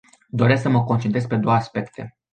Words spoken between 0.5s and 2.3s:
să mă concentrez pe două aspecte.